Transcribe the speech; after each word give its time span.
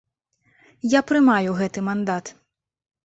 Я 0.97 1.01
прымаю 1.11 1.53
гэты 1.59 1.79
мандат. 1.91 2.25